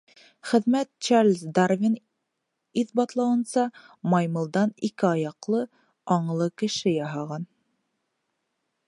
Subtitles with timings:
[0.51, 1.97] Хеҙмәт, Чарльз Дарвин
[2.83, 3.65] иҫбатлауынса,
[4.15, 5.63] маймылдан ике аяҡлы,
[6.17, 7.47] аңлы кеше яһаған.